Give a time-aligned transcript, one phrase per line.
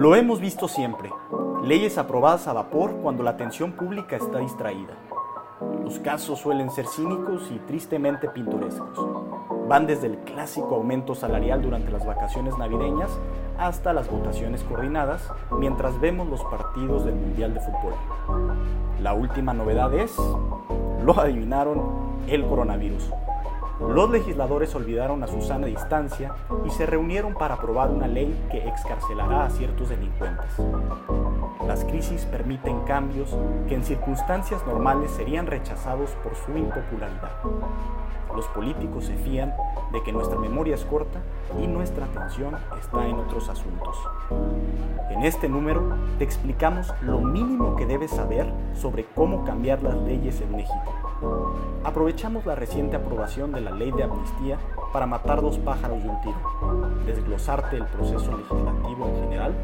[0.00, 1.10] Lo hemos visto siempre.
[1.62, 4.94] Leyes aprobadas a vapor cuando la atención pública está distraída.
[5.84, 8.98] Los casos suelen ser cínicos y tristemente pintorescos.
[9.68, 13.10] Van desde el clásico aumento salarial durante las vacaciones navideñas
[13.58, 17.92] hasta las votaciones coordinadas mientras vemos los partidos del Mundial de Fútbol.
[19.02, 20.16] La última novedad es,
[21.04, 21.82] lo adivinaron,
[22.26, 23.10] el coronavirus.
[23.80, 26.34] Los legisladores olvidaron a su sana distancia
[26.66, 30.52] y se reunieron para aprobar una ley que excarcelará a ciertos delincuentes.
[31.66, 33.36] Las crisis permiten cambios
[33.68, 37.32] que en circunstancias normales serían rechazados por su impopularidad.
[38.34, 39.52] Los políticos se fían
[39.92, 41.20] de que nuestra memoria es corta
[41.60, 43.96] y nuestra atención está en otros asuntos.
[45.10, 45.82] En este número
[46.18, 51.09] te explicamos lo mínimo que debes saber sobre cómo cambiar las leyes en México.
[51.84, 54.58] Aprovechamos la reciente aprobación de la ley de amnistía
[54.92, 59.54] para matar dos pájaros de un tiro, desglosarte el proceso legislativo en general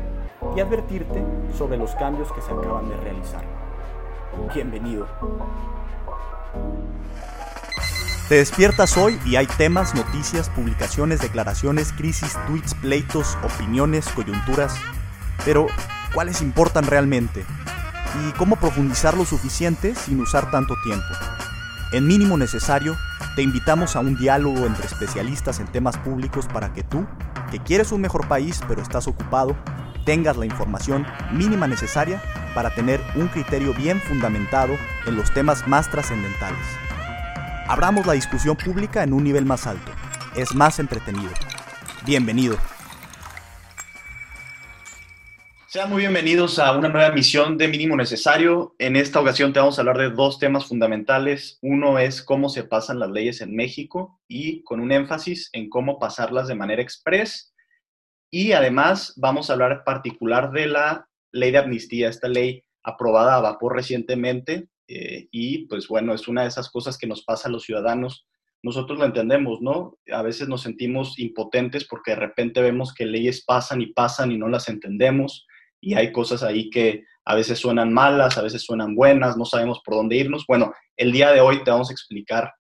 [0.56, 1.24] y advertirte
[1.56, 3.44] sobre los cambios que se acaban de realizar.
[4.54, 5.06] Bienvenido.
[8.28, 14.76] Te despiertas hoy y hay temas, noticias, publicaciones, declaraciones, crisis, tweets, pleitos, opiniones, coyunturas.
[15.44, 15.68] Pero,
[16.12, 17.44] ¿cuáles importan realmente?
[18.26, 21.06] ¿Y cómo profundizar lo suficiente sin usar tanto tiempo?
[21.92, 22.96] En mínimo necesario,
[23.36, 27.06] te invitamos a un diálogo entre especialistas en temas públicos para que tú,
[27.50, 29.56] que quieres un mejor país pero estás ocupado,
[30.04, 32.20] tengas la información mínima necesaria
[32.54, 36.66] para tener un criterio bien fundamentado en los temas más trascendentales.
[37.68, 39.92] Abramos la discusión pública en un nivel más alto.
[40.34, 41.30] Es más entretenido.
[42.04, 42.56] Bienvenido.
[45.76, 48.74] Sean muy bienvenidos a una nueva emisión de Mínimo Necesario.
[48.78, 51.58] En esta ocasión te vamos a hablar de dos temas fundamentales.
[51.60, 55.98] Uno es cómo se pasan las leyes en México y con un énfasis en cómo
[55.98, 57.54] pasarlas de manera express.
[58.30, 63.42] Y además vamos a hablar particular de la ley de amnistía, esta ley aprobada a
[63.42, 67.52] vapor recientemente eh, y pues bueno, es una de esas cosas que nos pasa a
[67.52, 68.26] los ciudadanos.
[68.62, 69.98] Nosotros lo entendemos, ¿no?
[70.10, 74.38] A veces nos sentimos impotentes porque de repente vemos que leyes pasan y pasan y
[74.38, 75.46] no las entendemos
[75.86, 79.80] y hay cosas ahí que a veces suenan malas, a veces suenan buenas, no sabemos
[79.84, 80.44] por dónde irnos.
[80.46, 82.52] Bueno, el día de hoy te vamos a explicar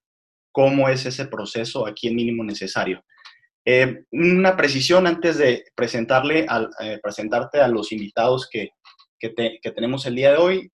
[0.52, 3.02] cómo es ese proceso aquí en mínimo necesario.
[3.64, 6.46] Eh, una precisión antes de presentarle
[6.80, 8.70] eh, presentarte a los invitados que,
[9.18, 10.70] que, que, tenemos el día de hoy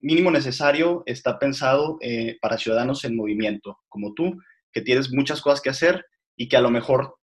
[0.00, 4.40] mínimo necesario está pensado eh, para ciudadanos en movimiento, como tú,
[4.72, 7.16] que tienes muchas cosas que hacer y que a lo mejor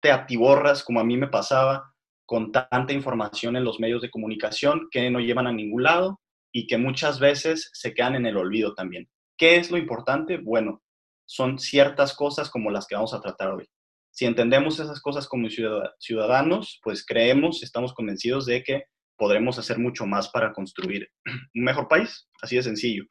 [0.00, 1.94] te atiborras, como a mí me pasaba,
[2.28, 6.20] con tanta información en los medios de comunicación que no llevan a ningún lado
[6.52, 9.08] y que muchas veces se quedan en el olvido también.
[9.38, 10.36] ¿Qué es lo importante?
[10.36, 10.82] Bueno,
[11.26, 13.66] son ciertas cosas como las que vamos a tratar hoy.
[14.10, 18.82] Si entendemos esas cosas como ciudadanos, pues creemos, estamos convencidos de que
[19.16, 21.08] podremos hacer mucho más para construir
[21.54, 23.04] un mejor país, así de sencillo.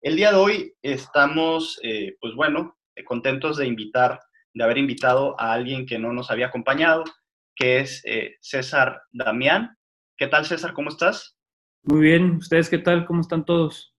[0.00, 4.20] El día de hoy estamos, eh, pues bueno, contentos de invitar,
[4.54, 7.04] de haber invitado a alguien que no nos había acompañado,
[7.54, 9.76] que es eh, César Damián.
[10.16, 10.72] ¿Qué tal, César?
[10.72, 11.36] ¿Cómo estás?
[11.82, 12.36] Muy bien.
[12.36, 13.06] ¿Ustedes qué tal?
[13.06, 13.94] ¿Cómo están todos?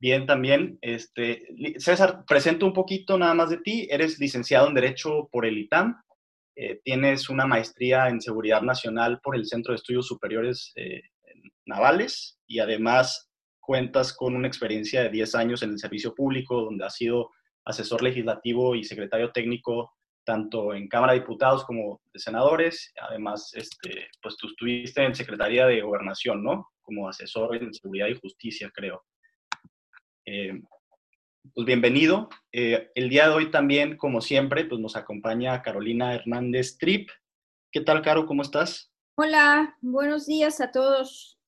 [0.00, 0.78] Bien, también.
[0.80, 1.46] Este,
[1.78, 3.86] César, presento un poquito nada más de ti.
[3.90, 6.00] Eres licenciado en Derecho por el ITAM,
[6.62, 11.00] eh, tienes una maestría en seguridad nacional por el Centro de Estudios Superiores eh,
[11.64, 13.30] Navales y además
[13.60, 17.30] cuentas con una experiencia de 10 años en el servicio público, donde has sido
[17.64, 19.92] asesor legislativo y secretario técnico
[20.24, 22.92] tanto en Cámara de Diputados como de Senadores.
[23.08, 26.68] Además, este, pues tú estuviste en Secretaría de Gobernación, ¿no?
[26.82, 29.02] Como asesor en Seguridad y Justicia, creo.
[30.26, 30.60] Eh,
[31.54, 32.28] pues bienvenido.
[32.52, 37.08] Eh, el día de hoy también, como siempre, pues nos acompaña Carolina Hernández Trip.
[37.72, 38.26] ¿Qué tal, Caro?
[38.26, 38.92] ¿Cómo estás?
[39.16, 41.39] Hola, buenos días a todos.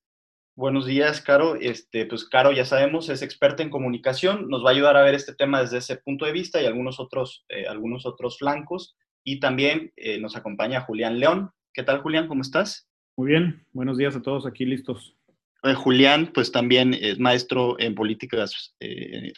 [0.54, 1.54] Buenos días, Caro.
[1.54, 5.14] Este, pues Caro, ya sabemos, es experta en comunicación, nos va a ayudar a ver
[5.14, 8.94] este tema desde ese punto de vista y algunos otros, eh, algunos otros flancos.
[9.24, 11.50] Y también eh, nos acompaña Julián León.
[11.72, 12.28] ¿Qué tal, Julián?
[12.28, 12.86] ¿Cómo estás?
[13.16, 15.16] Muy bien, buenos días a todos aquí listos.
[15.62, 19.32] Eh, Julián, pues también es maestro en políticas, eh,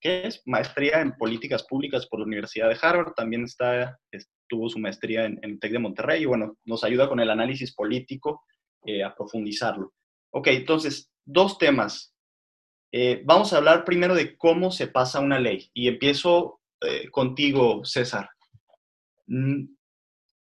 [0.00, 0.42] ¿qué es?
[0.44, 3.98] Maestría en políticas públicas por la Universidad de Harvard, también está,
[4.48, 7.74] tuvo su maestría en, en TEC de Monterrey y bueno, nos ayuda con el análisis
[7.74, 8.42] político
[8.86, 9.92] eh, a profundizarlo.
[10.32, 12.14] Ok, entonces, dos temas.
[13.24, 16.60] vamos a hablar primero de cómo se pasa una ley y empiezo
[17.12, 18.30] contigo, César.
[19.26, 19.66] Mm,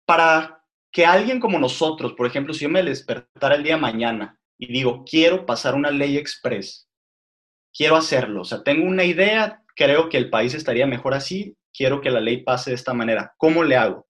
[0.05, 4.71] para que alguien como nosotros, por ejemplo, si yo me despertara el día mañana y
[4.71, 6.87] digo, quiero pasar una ley express,
[7.73, 11.99] quiero hacerlo, o sea, tengo una idea, creo que el país estaría mejor así, quiero
[11.99, 14.05] que la ley pase de esta manera, ¿cómo le hago?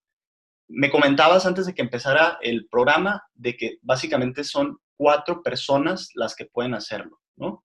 [0.67, 6.35] me comentabas antes de que empezara el programa de que básicamente son cuatro personas las
[6.35, 7.63] que pueden hacerlo, ¿no?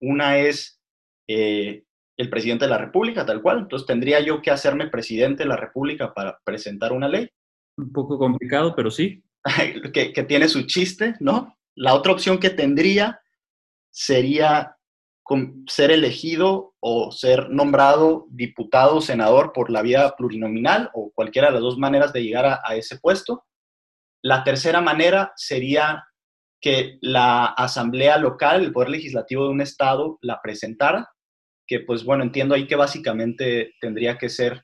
[0.00, 0.80] Una es
[1.28, 1.84] eh,
[2.16, 3.60] el presidente de la República, tal cual.
[3.60, 7.28] Entonces, ¿tendría yo que hacerme presidente de la República para presentar una ley?
[7.76, 9.22] Un poco complicado, pero sí.
[9.92, 11.56] que, que tiene su chiste, ¿no?
[11.74, 13.20] La otra opción que tendría
[13.90, 14.76] sería
[15.66, 21.54] ser elegido o ser nombrado diputado o senador por la vía plurinominal o cualquiera de
[21.54, 23.44] las dos maneras de llegar a, ese puesto.
[24.22, 26.04] La tercera manera sería
[26.64, 31.10] que la asamblea local, el poder legislativo de un estado, la presentara,
[31.66, 34.62] que pues bueno, entiendo ahí que básicamente tendría que ser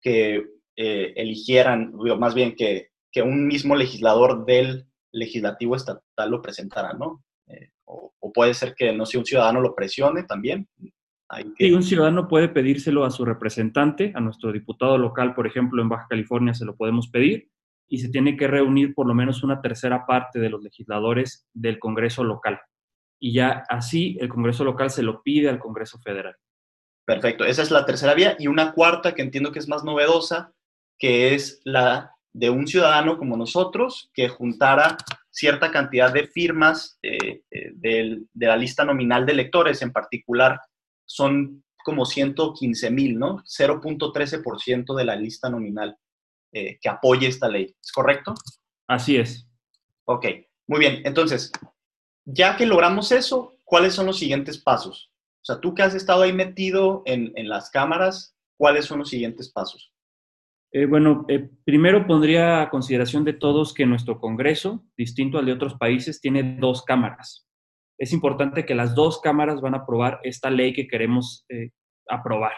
[0.00, 0.36] que
[0.76, 7.24] eh, eligieran, más bien que, que un mismo legislador del legislativo estatal lo presentara, ¿no?
[7.48, 10.68] Eh, o, puede ser que, no sé, un ciudadano lo presione también.
[11.58, 15.88] Sí, un ciudadano puede pedírselo a su representante, a nuestro diputado local, por ejemplo, en
[15.88, 17.50] Baja California se lo podemos pedir,
[17.88, 21.78] y se tiene que reunir por lo menos una tercera parte de los legisladores del
[21.78, 22.60] Congreso local.
[23.20, 26.36] Y ya así el Congreso local se lo pide al Congreso federal.
[27.04, 28.36] Perfecto, esa es la tercera vía.
[28.38, 30.52] Y una cuarta que entiendo que es más novedosa,
[30.98, 34.96] que es la de un ciudadano como nosotros que juntara
[35.30, 40.60] cierta cantidad de firmas eh, eh, de, la lista nominal de electores, en particular
[41.06, 43.38] son como 115 mil, ¿no?
[43.44, 45.96] 0.13% de la lista nominal
[46.52, 47.74] eh, que apoye esta ley.
[47.82, 48.34] ¿Es correcto?
[48.88, 49.48] Así es.
[50.04, 50.26] Ok,
[50.66, 51.02] muy bien.
[51.04, 51.50] Entonces,
[52.24, 55.12] ya que logramos eso, ¿cuáles son los siguientes pasos?
[55.42, 59.08] O sea, tú que has estado ahí metido en, en las cámaras, ¿cuáles son los
[59.08, 59.92] siguientes pasos?
[60.74, 65.52] Eh, bueno, eh, primero pondría a consideración de todos que nuestro Congreso, distinto al de
[65.52, 67.46] otros países, tiene dos cámaras.
[67.98, 71.70] Es importante que las dos cámaras van a aprobar esta ley que queremos eh,
[72.08, 72.52] aprobar.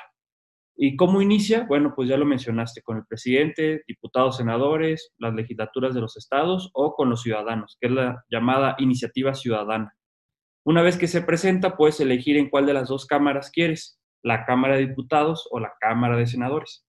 [0.77, 1.67] ¿Y cómo inicia?
[1.69, 6.71] Bueno, pues ya lo mencionaste, con el presidente, diputados, senadores, las legislaturas de los estados
[6.73, 9.95] o con los ciudadanos, que es la llamada iniciativa ciudadana.
[10.65, 14.45] Una vez que se presenta, puedes elegir en cuál de las dos cámaras quieres, la
[14.45, 16.85] Cámara de Diputados o la Cámara de Senadores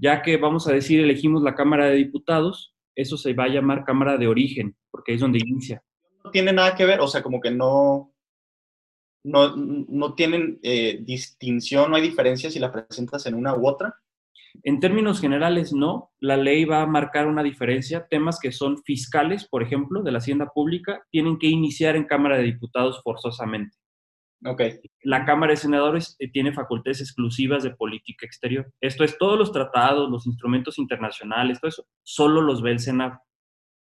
[0.00, 3.84] ya que vamos a decir elegimos la Cámara de Diputados, eso se va a llamar
[3.84, 5.82] Cámara de Origen, porque es donde inicia.
[6.24, 8.13] No tiene nada que ver, o sea, como que no,
[9.24, 13.96] no, no tienen eh, distinción, no hay diferencia si la presentas en una u otra.
[14.62, 16.12] En términos generales, no.
[16.20, 18.06] La ley va a marcar una diferencia.
[18.08, 22.36] Temas que son fiscales, por ejemplo, de la hacienda pública, tienen que iniciar en Cámara
[22.36, 23.76] de Diputados forzosamente.
[24.46, 24.78] Okay.
[25.02, 28.70] La Cámara de Senadores eh, tiene facultades exclusivas de política exterior.
[28.80, 33.20] Esto es, todos los tratados, los instrumentos internacionales, todo eso, solo los ve el Senado.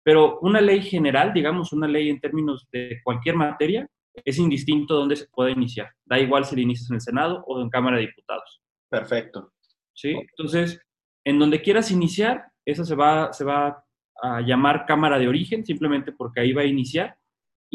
[0.04, 5.16] Pero una ley general, digamos, una ley en términos de cualquier materia, es indistinto dónde
[5.16, 5.90] se puede iniciar.
[6.04, 8.62] Da igual si le inicias en el Senado o en Cámara de Diputados.
[8.88, 9.52] Perfecto.
[9.94, 10.10] ¿Sí?
[10.10, 10.80] Entonces,
[11.24, 13.84] en donde quieras iniciar, esa se va, se va
[14.22, 17.16] a llamar Cámara de Origen, simplemente porque ahí va a iniciar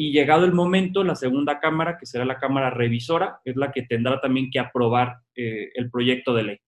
[0.00, 3.82] y llegado el momento, la segunda cámara, que será la cámara revisora, es la que
[3.82, 6.58] tendrá también que aprobar eh, el proyecto de ley.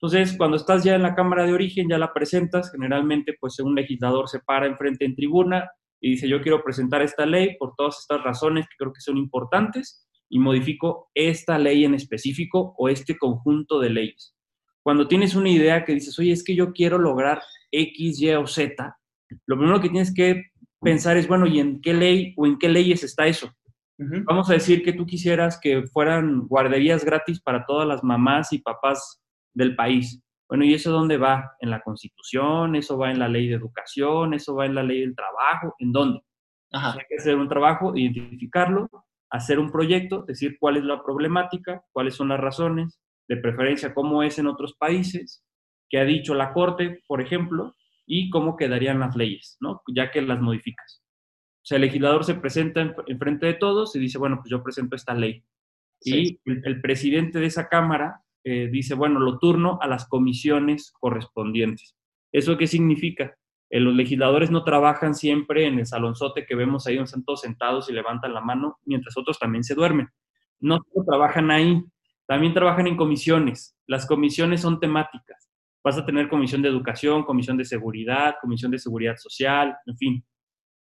[0.00, 3.74] Entonces, cuando estás ya en la cámara de origen, ya la presentas, generalmente pues un
[3.74, 5.70] legislador se para enfrente en tribuna
[6.00, 9.18] y dice, yo quiero presentar esta ley por todas estas razones que creo que son
[9.18, 14.34] importantes y modifico esta ley en específico o este conjunto de leyes.
[14.82, 18.46] Cuando tienes una idea que dices, oye, es que yo quiero lograr X, Y o
[18.46, 18.96] Z,
[19.46, 20.44] lo primero que tienes que
[20.80, 23.52] pensar es, bueno, ¿y en qué ley o en qué leyes está eso?
[23.98, 28.58] Vamos a decir que tú quisieras que fueran guarderías gratis para todas las mamás y
[28.58, 29.20] papás
[29.52, 30.22] del país.
[30.50, 31.56] Bueno, ¿y eso dónde va?
[31.60, 32.74] ¿En la Constitución?
[32.74, 34.34] ¿Eso va en la ley de educación?
[34.34, 35.76] ¿Eso va en la ley del trabajo?
[35.78, 36.22] ¿En dónde?
[36.72, 38.88] Hay que hacer un trabajo, identificarlo,
[39.30, 44.24] hacer un proyecto, decir cuál es la problemática, cuáles son las razones, de preferencia cómo
[44.24, 45.44] es en otros países,
[45.88, 49.82] qué ha dicho la Corte, por ejemplo, y cómo quedarían las leyes, ¿no?
[49.94, 51.04] Ya que las modificas.
[51.58, 54.64] O sea, el legislador se presenta en, frente de todos y dice, bueno, pues yo
[54.64, 55.44] presento esta ley.
[56.02, 61.96] Y el, presidente de esa Cámara eh, dice, bueno, lo turno a las comisiones correspondientes.
[62.32, 63.36] ¿Eso qué significa?
[63.70, 67.42] Eh, los legisladores no trabajan siempre en el salonzote que vemos ahí donde están todos
[67.42, 70.08] sentados y levantan la mano, mientras otros también se duermen.
[70.58, 71.82] No solo trabajan ahí,
[72.26, 73.76] también trabajan en comisiones.
[73.86, 75.50] Las comisiones son temáticas
[75.82, 80.24] vas a tener comisión de educación, comisión de seguridad, comisión de seguridad social, en fin.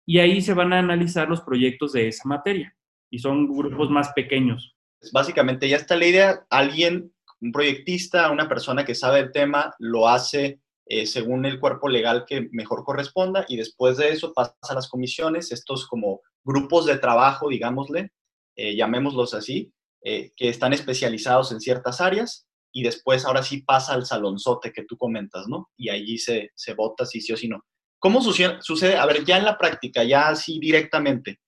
[0.06, 2.74] Y ahí se van a analizar los proyectos de esa materia
[3.10, 4.76] y son grupos más pequeños.
[5.12, 10.08] Básicamente ya está la idea, alguien, un proyectista, una persona que sabe el tema, lo
[10.08, 14.74] hace eh, según el cuerpo legal que mejor corresponda y después de eso pasa a
[14.74, 18.12] las comisiones, estos como grupos de trabajo, digámosle,
[18.56, 23.94] eh, llamémoslos así, eh, que están especializados en ciertas áreas y después ahora sí pasa
[23.94, 25.70] al salonzote que tú comentas, ¿no?
[25.76, 27.64] Y allí se, se vota si sí o si no.
[27.98, 28.96] ¿Cómo sucede, sucede?
[28.96, 31.40] A ver, ya en la práctica, ya así directamente,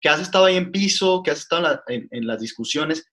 [0.00, 3.06] que has estado ahí en piso, que has estado en, las discusiones,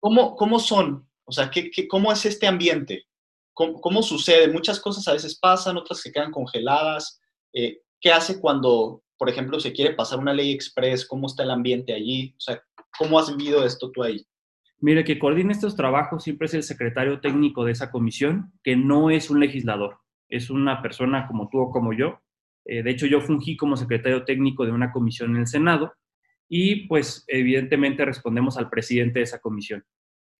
[0.00, 1.08] ¿cómo, ¿cómo son?
[1.24, 3.06] O sea, ¿qué, qué, cómo es este ambiente?
[3.52, 4.52] ¿Cómo, ¿Cómo, sucede?
[4.52, 7.20] Muchas cosas a veces pasan, otras se quedan congeladas.
[7.52, 11.06] Eh, ¿Qué hace cuando, por ejemplo, se quiere pasar una ley express?
[11.06, 12.34] ¿Cómo está el ambiente allí?
[12.36, 12.62] O sea,
[12.98, 14.24] ¿cómo has vivido esto tú ahí?
[14.78, 19.10] Mire, que coordina estos trabajos siempre es el secretario técnico de esa comisión, que no
[19.10, 19.98] es un legislador,
[20.28, 22.20] es una persona como tú o como yo.
[22.66, 25.94] Eh, de hecho, yo fungí como secretario técnico de una comisión en el Senado
[26.48, 29.84] y pues evidentemente respondemos al presidente de esa comisión.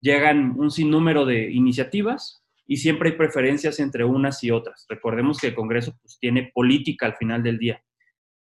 [0.00, 4.86] Llegan un sinnúmero de iniciativas y siempre hay preferencias entre unas y otras.
[4.88, 7.82] Recordemos que el Congreso pues, tiene política al final del día.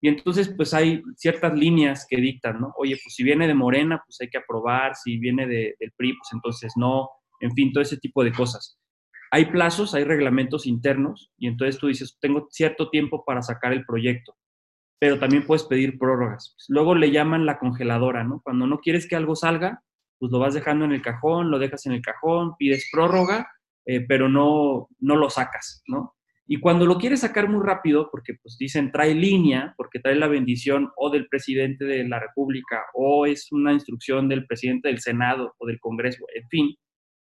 [0.01, 2.75] Y entonces, pues hay ciertas líneas que dictan, ¿no?
[2.77, 6.13] Oye, pues si viene de Morena, pues hay que aprobar, si viene de, del PRI,
[6.13, 7.09] pues entonces no,
[7.41, 8.79] en fin, todo ese tipo de cosas.
[9.31, 13.87] Hay plazos, hay reglamentos internos, y entonces tú dices, tengo cierto tiempo para sacar el
[13.87, 14.37] proyecto,
[15.05, 16.57] pero también puedes pedir prórrogas.
[16.67, 18.41] Luego le llaman la congeladora, ¿no?
[18.43, 19.83] Cuando no quieres que algo salga,
[20.19, 23.47] pues lo vas dejando en el cajón, lo dejas en el cajón, pides prórroga,
[23.85, 26.15] eh, pero no, no lo sacas, ¿no?
[26.47, 30.27] Y cuando lo quieres sacar muy rápido, porque pues dicen trae línea, porque trae la
[30.27, 35.55] bendición o del presidente de la República, o es una instrucción del presidente del Senado
[35.59, 36.75] o del Congreso, en fin,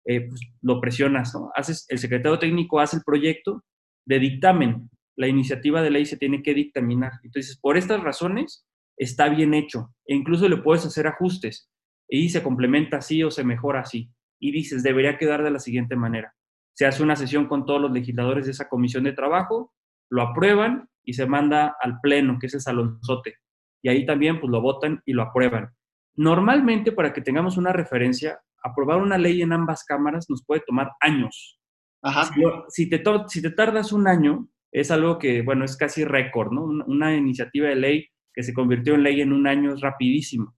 [0.05, 1.51] eh, pues lo presionas, ¿no?
[1.53, 3.65] Haces, el secretario técnico hace el proyecto
[4.05, 7.13] de dictamen, la iniciativa de ley se tiene que dictaminar.
[7.23, 8.67] Entonces, por estas razones,
[8.97, 11.69] está bien hecho, e incluso le puedes hacer ajustes,
[12.07, 15.95] y se complementa así o se mejora así, y dices, debería quedar de la siguiente
[15.95, 16.35] manera
[16.75, 19.73] se hace una sesión con todos los legisladores de esa comisión de trabajo,
[20.09, 23.35] lo aprueban y se manda al pleno, que es el salonzote.
[23.81, 25.73] Y ahí también pues lo votan y lo aprueban.
[26.15, 30.91] Normalmente, para que tengamos una referencia, aprobar una ley en ambas cámaras nos puede tomar
[30.99, 31.59] años.
[32.01, 32.29] Ajá.
[32.67, 36.63] Si, te, si te tardas un año, es algo que, bueno, es casi récord, ¿no?
[36.63, 40.53] Una, iniciativa de ley que se convirtió en ley en un año es rapidísimo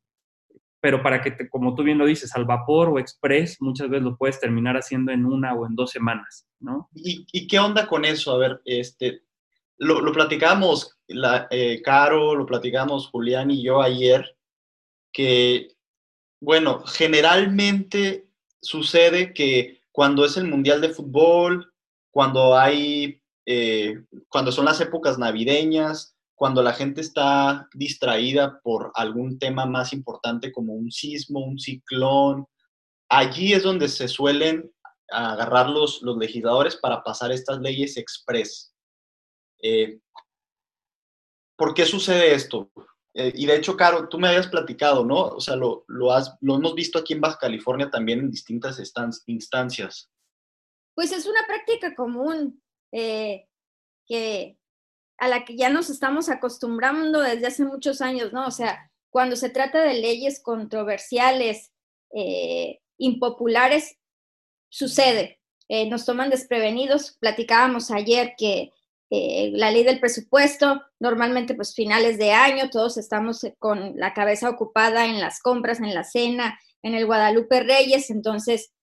[0.80, 4.16] pero para que, como tú bien lo dices, al vapor o express, muchas veces lo
[4.16, 6.90] puedes terminar haciendo en una o en dos semanas, ¿no?
[6.94, 8.32] ¿Y, qué onda con eso?
[8.32, 9.24] A ver, este,
[9.78, 14.38] lo, lo platicamos, la, eh, Caro, lo platicamos Julián y yo ayer,
[15.12, 15.70] que,
[16.40, 18.28] bueno, generalmente
[18.62, 21.74] sucede que cuando es el Mundial de Fútbol,
[22.12, 29.40] cuando hay, eh, cuando son las épocas navideñas, cuando la gente está distraída por algún
[29.40, 32.46] tema más importante como un sismo, un ciclón,
[33.10, 34.70] allí es donde se suelen
[35.10, 38.74] agarrar los, los legisladores para pasar estas leyes express.
[39.64, 39.98] Eh,
[41.56, 42.70] ¿Por qué sucede esto?
[43.14, 45.22] Eh, y de hecho, Caro, tú me habías platicado, ¿no?
[45.22, 48.78] O sea, lo, lo, has, lo hemos visto aquí en Baja California también en distintas
[49.26, 50.12] instancias.
[50.94, 53.48] Pues es una práctica común eh,
[54.08, 54.58] que
[55.18, 58.48] a la que ya nos estamos acostumbrando desde hace muchos años, ¿no?
[58.48, 61.72] O sea, cuando se trata de leyes controversiales,
[62.14, 63.98] eh, impopulares,
[64.70, 65.40] sucede.
[65.70, 67.18] Eh, nos toman desprevenidos.
[67.20, 68.72] Platicábamos ayer que
[69.10, 75.06] la ley del presupuesto, normalmente pues finales de año, todos estamos con la cabeza ocupada
[75.06, 78.74] en las compras, en la cena, en el Guadalupe Reyes, entonces,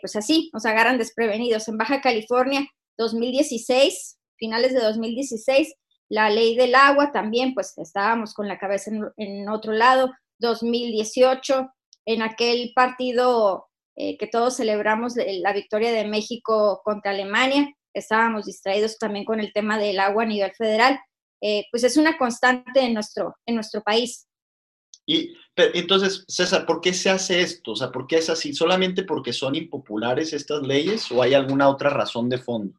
[0.00, 1.68] pues así, nos agarran desprevenidos.
[1.68, 2.66] En Baja California,
[2.98, 5.74] 2016, finales de 2016,
[6.08, 11.68] la ley del agua también, pues estábamos con la cabeza en, otro lado, 2018,
[12.06, 18.98] en aquel partido eh, que todos celebramos la victoria de México contra Alemania, estábamos distraídos
[18.98, 21.00] también con el tema del agua a nivel federal,
[21.40, 24.26] eh, pues es una constante en nuestro, en nuestro país.
[25.06, 27.72] Y entonces, César, ¿por qué se hace esto?
[27.72, 28.52] O sea, ¿por qué es así?
[28.52, 32.78] ¿Solamente porque son impopulares estas leyes o hay alguna otra razón de fondo?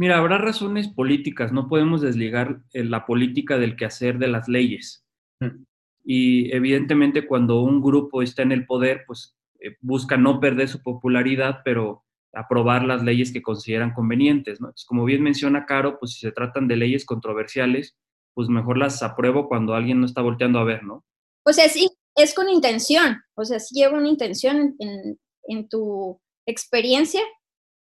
[0.00, 5.04] Mira, habrá razones políticas, no podemos desligar eh, la política del quehacer de las leyes.
[5.40, 5.64] Mm.
[6.02, 10.82] Y evidentemente cuando un grupo está en el poder, pues eh, busca no perder su
[10.82, 12.02] popularidad, pero
[12.32, 14.72] aprobar las leyes que consideran convenientes, ¿no?
[14.86, 17.94] como bien menciona Caro, pues si se tratan de leyes controversiales,
[18.32, 21.04] pues mejor las apruebo cuando alguien no está volteando a ver, ¿no?
[21.44, 26.18] O sea, sí, es con intención, o sea, sí lleva una intención en, en tu
[26.46, 27.20] experiencia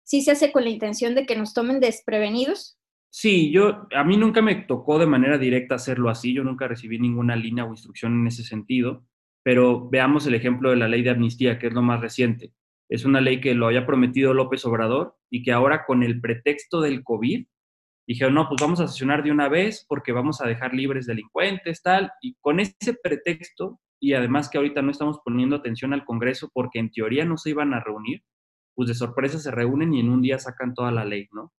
[0.03, 2.77] sí se hace con la intención de que nos tomen desprevenidos?
[3.09, 6.97] Sí, yo, a mí nunca me tocó de manera directa hacerlo así, yo nunca recibí
[6.97, 9.05] ninguna línea o instrucción en ese sentido,
[9.43, 12.53] pero veamos el ejemplo de la ley de amnistía, que es lo más reciente.
[12.89, 16.81] Es una ley que lo había prometido López Obrador y que ahora con el pretexto
[16.81, 17.45] del COVID
[18.07, 21.81] dijeron, no, pues vamos a sesionar de una vez porque vamos a dejar libres delincuentes,
[21.81, 26.49] tal, y con ese pretexto, y además que ahorita no estamos poniendo atención al Congreso
[26.53, 28.23] porque en teoría no se iban a reunir,
[28.75, 31.53] pues de sorpresa se reúnen y en un día sacan toda la ley, ¿no?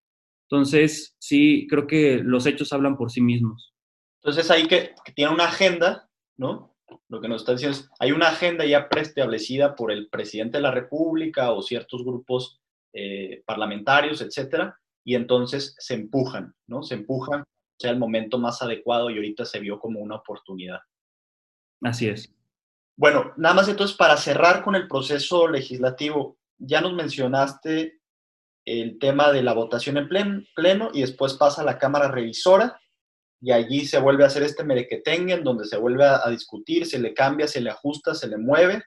[0.48, 3.74] Entonces, sí, creo que los hechos hablan por sí mismos.
[4.22, 6.74] Entonces, ahí que, tiene una agenda, ¿no?
[7.08, 10.62] Lo que nos está diciendo es, hay una agenda ya preestablecida por el presidente de
[10.62, 12.60] la República o ciertos grupos
[12.92, 16.82] eh, parlamentarios, etcétera, y entonces se empujan, ¿no?
[16.82, 17.44] Se empujan,
[17.78, 20.80] sea el momento más adecuado y ahorita se vio como una oportunidad.
[21.82, 22.32] Así es.
[22.96, 28.00] Bueno, nada más entonces para cerrar con el proceso legislativo, ya nos mencionaste
[28.66, 30.08] el tema de la votación en
[30.54, 32.80] pleno y después pasa a la Cámara Revisora
[33.40, 36.98] y allí se vuelve a hacer este merequetengue en donde se vuelve a, discutir, se
[36.98, 38.82] le cambia, se le ajusta, se le mueve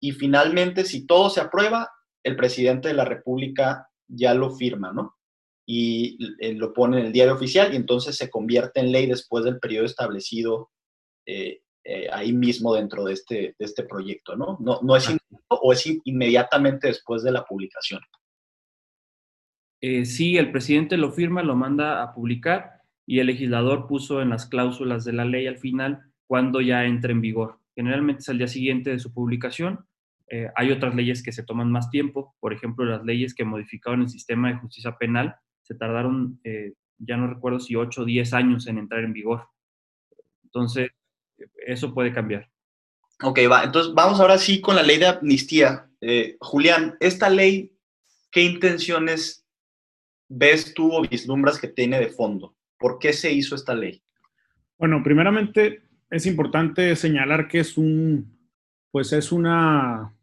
[0.00, 1.88] y finalmente si todo se aprueba,
[2.24, 5.16] el presidente de la República ya lo firma, ¿no?
[5.66, 9.44] Y eh, lo pone en el diario oficial y entonces se convierte en ley después
[9.44, 10.70] del periodo establecido
[11.26, 14.58] eh, eh, ahí mismo dentro de este, de este proyecto, ¿no?
[14.60, 15.08] No, no es
[15.48, 18.00] o es inmediatamente después de la publicación.
[19.80, 24.30] Eh, sí, el presidente lo firma, lo manda a publicar y el legislador puso en
[24.30, 27.60] las cláusulas de la ley al final cuando ya entra en vigor.
[27.74, 29.86] Generalmente es al día siguiente de su publicación.
[30.30, 34.02] Eh, hay otras leyes que se toman más tiempo, por ejemplo, las leyes que modificaron
[34.02, 38.32] el sistema de justicia penal se tardaron, eh, ya no recuerdo si 8 o 10
[38.34, 39.48] años en entrar en vigor.
[40.44, 40.90] Entonces,
[41.66, 42.48] eso puede cambiar.
[43.22, 43.64] Ok, va.
[43.64, 45.90] Entonces, vamos ahora sí con la ley de amnistía.
[46.40, 47.76] Julián, esta ley,
[48.30, 49.44] ¿qué intenciones
[50.28, 52.54] ves tú o vislumbras que tiene de fondo?
[52.78, 54.02] ¿Por qué se hizo esta ley?
[54.78, 58.38] Bueno, primeramente es importante señalar que es un,
[58.92, 60.14] pues es una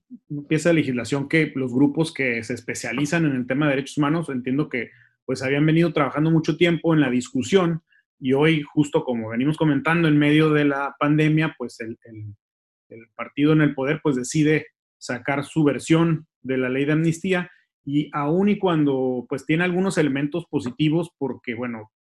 [0.48, 4.30] pieza de legislación que los grupos que se especializan en el tema de derechos humanos,
[4.30, 4.92] entiendo que
[5.26, 7.84] pues habían venido trabajando mucho tiempo en la discusión
[8.20, 11.98] y hoy, justo como venimos comentando, en medio de la pandemia, pues el,
[12.90, 14.68] el partido en el poder pues decide
[14.98, 17.52] sacar su versión de la ley de amnistía
[17.86, 21.92] y aún y cuando pues tiene algunos elementos positivos, porque bueno,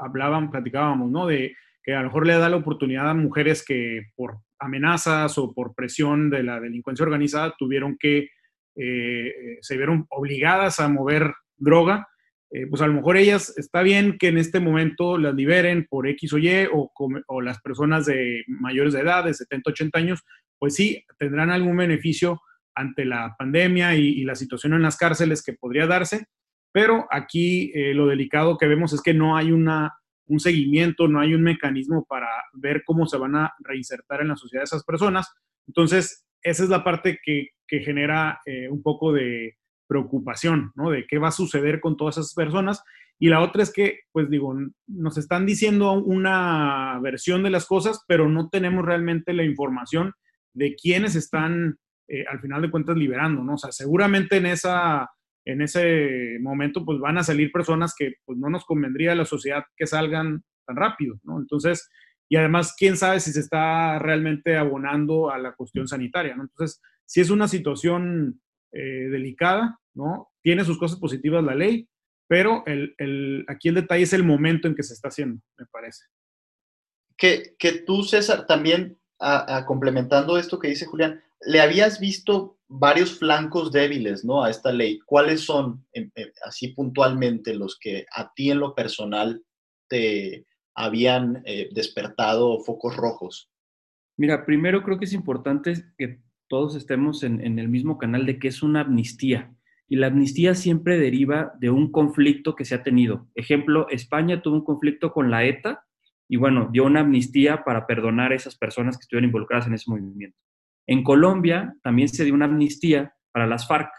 [0.00, 1.26] hablaban, platicábamos, ¿no?
[1.26, 5.52] De que a lo mejor le da la oportunidad a mujeres que por amenazas o
[5.52, 8.30] por presión de la delincuencia organizada tuvieron que,
[8.76, 12.06] eh, se vieron obligadas a mover droga,
[12.50, 16.08] eh, pues a lo mejor ellas está bien que en este momento las liberen por
[16.08, 20.24] X o Y o, las personas de mayores de edad, de 70, 80 años,
[20.58, 22.40] pues sí, tendrán algún beneficio
[22.74, 26.26] ante la pandemia y, la situación en las cárceles que podría darse,
[26.72, 29.92] pero aquí eh, lo delicado que vemos es que no hay una,
[30.26, 34.36] un seguimiento, no hay un mecanismo para ver cómo se van a reinsertar en la
[34.36, 35.30] sociedad esas personas.
[35.66, 39.57] Entonces, esa es la parte que, que genera eh, un poco de
[39.88, 40.90] preocupación, ¿no?
[40.90, 42.82] De qué va a suceder con todas esas personas.
[43.18, 48.04] Y la otra es que, pues digo, nos están diciendo una versión de las cosas,
[48.06, 50.12] pero no tenemos realmente la información
[50.52, 53.54] de quiénes están eh, al final de cuentas liberando, ¿no?
[53.54, 55.10] O sea, seguramente en, esa,
[55.44, 59.24] en ese momento pues van a salir personas que pues no nos convendría a la
[59.24, 61.38] sociedad que salgan tan rápido, ¿no?
[61.38, 61.88] Entonces,
[62.28, 66.36] y además, quién sabe si se está realmente abonando a la cuestión sanitaria.
[66.38, 68.40] Entonces, si es una situación
[68.72, 70.30] eh, delicada, ¿no?
[70.42, 71.88] Tiene sus cosas positivas la ley,
[72.28, 75.66] pero el, el, aquí el detalle es el momento en que se está haciendo, me
[75.66, 76.04] parece.
[77.16, 83.18] Que, que tú, César, también, a, complementando esto que dice Julián, le habías visto varios
[83.18, 84.44] flancos débiles, ¿no?
[84.44, 84.98] A esta ley.
[85.06, 85.86] ¿Cuáles son,
[86.44, 89.42] así puntualmente, los que a ti en lo personal
[89.88, 93.50] te habían eh, despertado focos rojos?
[94.16, 98.48] Mira, primero creo que es importante que todos estemos en, el mismo canal de que
[98.48, 99.54] es una amnistía.
[99.88, 103.28] Y la amnistía siempre deriva de un conflicto que se ha tenido.
[103.34, 105.84] Ejemplo, España tuvo un conflicto con la ETA
[106.28, 109.90] y bueno, dio una amnistía para perdonar a esas personas que estuvieron involucradas en ese
[109.90, 110.36] movimiento.
[110.86, 113.90] En Colombia también se dio una amnistía para las FARC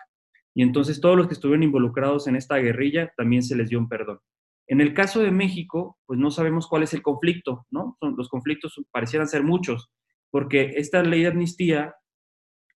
[0.53, 3.87] y entonces todos los que estuvieron involucrados en esta guerrilla también se les dio un
[3.87, 4.19] perdón.
[4.67, 7.97] En el caso de México, pues no sabemos cuál es el conflicto, ¿no?
[8.01, 9.89] los conflictos parecieran ser muchos,
[10.29, 11.95] porque esta ley de amnistía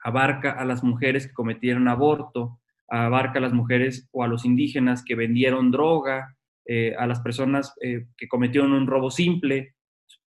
[0.02, 5.04] abarca a las mujeres que cometieron aborto, abarca a las mujeres o a los indígenas
[5.04, 6.36] que vendieron droga,
[6.66, 9.74] eh, a las personas eh, que cometieron un robo simple,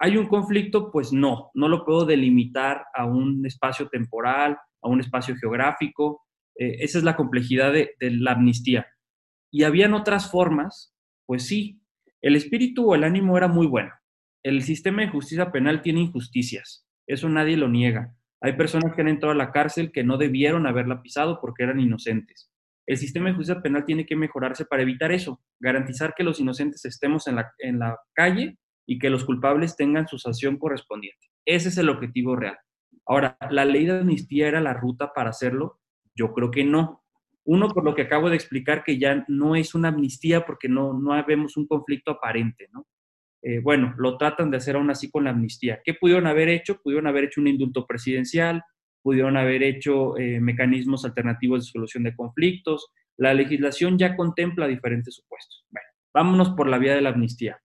[0.01, 0.93] ¿Hay un conflicto?
[0.93, 6.25] Pues no, no lo puedo delimitar a un espacio temporal, a un espacio geográfico.
[6.55, 8.87] Eh, esa es la complejidad de, la amnistía.
[9.51, 10.95] ¿Y habían otras formas?
[11.27, 11.83] Pues sí,
[12.23, 13.93] el espíritu o el ánimo era muy bueno.
[14.45, 18.15] El sistema de justicia penal tiene injusticias, eso nadie lo niega.
[18.41, 21.81] Hay personas que han entrado a la cárcel que no debieron haberla pisado porque eran
[21.81, 22.51] inocentes.
[22.87, 26.85] El sistema de justicia penal tiene que mejorarse para evitar eso, garantizar que los inocentes
[26.85, 31.27] estemos en la, en la calle y que los culpables tengan su sanción correspondiente.
[31.45, 32.57] Ese es el objetivo real.
[33.05, 35.81] Ahora, ¿la ley de amnistía era la ruta para hacerlo?
[36.15, 37.05] Yo creo que no.
[37.45, 40.93] Uno, por lo que acabo de explicar, que ya no es una amnistía porque no,
[40.93, 42.87] no vemos un conflicto aparente, ¿no?
[43.43, 45.81] Eh, bueno, lo tratan de hacer aún así con la amnistía.
[45.85, 46.81] ¿Qué pudieron haber hecho?
[46.83, 48.63] Pudieron haber hecho un indulto presidencial,
[49.03, 52.93] pudieron haber hecho eh, mecanismos alternativos de solución de conflictos.
[53.17, 55.65] La legislación ya contempla diferentes supuestos.
[55.71, 57.61] Bueno, vámonos por la vía de la amnistía.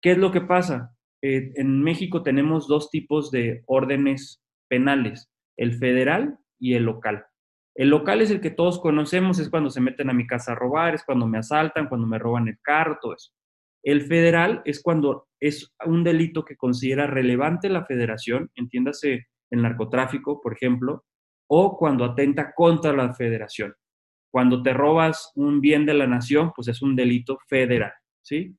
[0.00, 0.96] ¿Qué es lo que pasa?
[1.22, 7.26] Eh, en México tenemos dos tipos de órdenes penales, el federal y el local.
[7.74, 10.54] El local es el que todos conocemos, es cuando se meten a mi casa a
[10.56, 13.32] robar, es cuando me asaltan, cuando me roban el carro, todo eso.
[13.82, 20.40] El federal es cuando es un delito que considera relevante la federación, entiéndase el narcotráfico,
[20.40, 21.04] por ejemplo,
[21.48, 23.74] o cuando atenta contra la federación.
[24.30, 27.92] Cuando te robas un bien de la nación, pues es un delito federal,
[28.22, 28.56] ¿sí?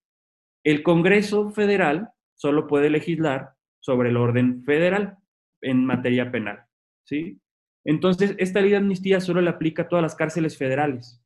[0.63, 5.17] El Congreso Federal solo puede legislar sobre el orden federal
[5.62, 6.65] en materia penal,
[7.05, 7.39] ¿sí?
[7.86, 11.21] Entonces, esta ley de amnistía solo le aplica a todas las cárceles federales.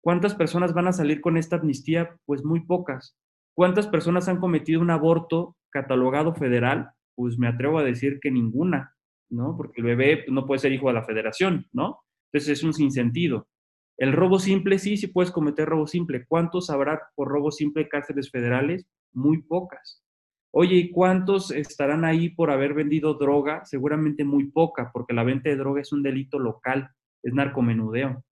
[0.00, 2.16] ¿Cuántas personas van a salir con esta amnistía?
[2.24, 3.16] Pues muy pocas.
[3.58, 6.92] ¿Cuántas personas han cometido un aborto catalogado federal?
[7.16, 8.94] Pues me atrevo a decir que ninguna,
[9.30, 9.56] ¿no?
[9.56, 11.98] Porque el bebé no puede ser hijo de la federación, ¿no?
[12.30, 13.48] Entonces es un sinsentido.
[13.96, 16.24] El robo simple, sí, sí puedes cometer robo simple.
[16.28, 18.86] ¿Cuántos habrá por robo simple cárceles federales?
[19.12, 20.04] Muy pocas.
[20.52, 23.64] Oye, ¿y cuántos estarán ahí por haber vendido droga?
[23.64, 26.90] Seguramente muy poca, porque la venta de droga es un delito local,
[27.24, 28.22] es narcomenudeo.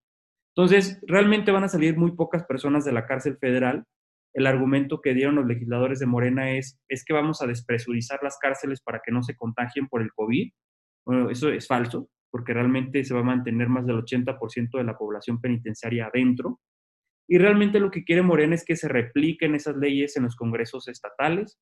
[0.55, 3.85] Entonces, realmente van a salir muy pocas personas de la cárcel federal.
[4.37, 8.37] El argumento que dieron los legisladores de Morena es, es que vamos a despresurizar las
[8.39, 10.53] cárceles para que no se contagien por el COVID.
[11.07, 14.99] Bueno, eso es falso, porque realmente se va a mantener más del 80% de la
[14.99, 16.61] población penitenciaria adentro.
[17.27, 20.87] Y realmente lo que quiere Morena es que se repliquen esas leyes en los congresos
[20.87, 21.59] estatales,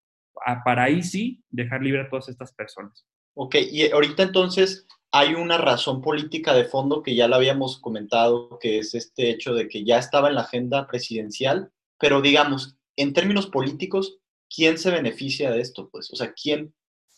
[0.64, 3.06] para ahí sí dejar libre a todas estas personas.
[3.36, 8.58] Ok, y ahorita entonces hay una razón política de fondo que ya la habíamos comentado,
[8.60, 13.12] que es este hecho de que ya estaba en la agenda presidencial, pero digamos, en
[13.12, 14.18] términos políticos,
[14.54, 15.88] ¿quién se beneficia de esto?
[15.90, 16.74] Pues, o sea, ¿quién,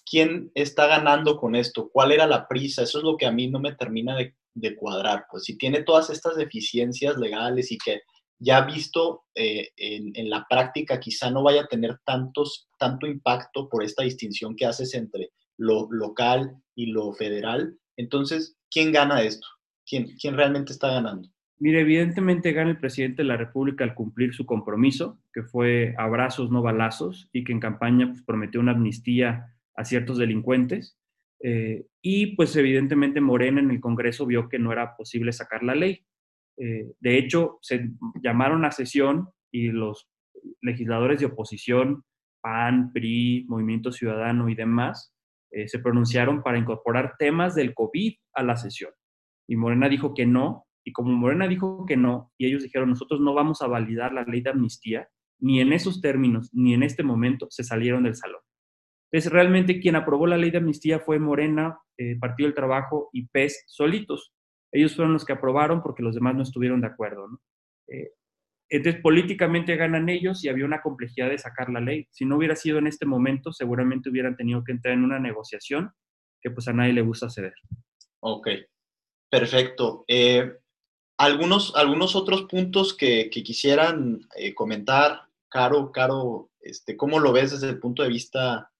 [0.08, 1.90] quién está ganando con esto?
[1.92, 2.82] ¿Cuál era la prisa?
[2.82, 4.34] Eso es lo que a mí no me termina de,
[4.78, 5.26] cuadrar.
[5.30, 8.00] Pues si tiene todas estas deficiencias legales y que
[8.38, 13.84] ya visto eh, en, la práctica quizá no vaya a tener tantos, tanto impacto por
[13.84, 17.78] esta distinción que haces entre lo local y lo federal.
[17.98, 19.46] Entonces, ¿quién gana esto?
[19.86, 21.28] ¿Quién, quién realmente está ganando?
[21.58, 26.50] Mire, evidentemente gana el presidente de la República al cumplir su compromiso, que fue abrazos,
[26.50, 30.98] no balazos, y que en campaña pues, prometió una amnistía a ciertos delincuentes.
[31.42, 35.74] Eh, y pues evidentemente Morena en el Congreso vio que no era posible sacar la
[35.74, 36.04] ley.
[36.58, 37.90] Eh, de hecho, se
[38.22, 40.08] llamaron a sesión y los
[40.62, 42.04] legisladores de oposición,
[42.40, 45.12] PAN, PRI, Movimiento Ciudadano y demás,
[45.50, 48.92] eh, se pronunciaron para incorporar temas del COVID a la sesión.
[49.48, 53.20] Y Morena dijo que no, y como Morena dijo que no, y ellos dijeron, nosotros
[53.20, 57.03] no vamos a validar la ley de amnistía, ni en esos términos, ni en este
[57.03, 58.40] momento, se salieron del salón.
[59.11, 63.27] Entonces, realmente quien aprobó la ley de amnistía fue Morena, eh, Partido del Trabajo y
[63.27, 64.33] PES solitos
[64.77, 67.29] ellos fueron los que aprobaron porque los demás no estuvieron de acuerdo.
[67.88, 68.11] Eh,
[68.68, 72.09] entonces, políticamente ganan ellos y había una complejidad de sacar la ley.
[72.11, 75.92] Si no hubiera sido en este momento, seguramente hubieran tenido que entrar en una negociación
[76.40, 77.55] que pues a nadie le gusta ceder.
[78.20, 78.49] Ok,
[79.31, 80.05] perfecto.
[80.09, 80.53] Eh,
[81.18, 87.70] algunos, algunos otros puntos que, quisieran eh, comentar, Caro, Caro, este, ¿cómo lo ves desde
[87.70, 88.70] el punto de vista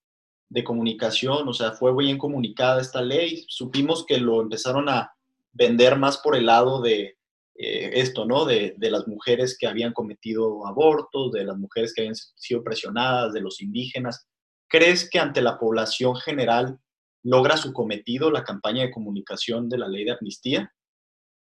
[0.49, 1.49] de comunicación?
[1.49, 3.45] O sea, fue bien comunicada esta ley.
[3.49, 5.17] Supimos que lo empezaron a,
[5.57, 7.17] vender más por el lado de
[7.55, 8.45] eh, esto, ¿no?
[8.45, 13.33] De, de, las mujeres que habían cometido abortos, de las mujeres que habían sido presionadas,
[13.33, 14.27] de los indígenas.
[14.69, 16.79] ¿Crees que ante la población general
[17.23, 20.73] logra su cometido la campaña de comunicación de la ley de amnistía?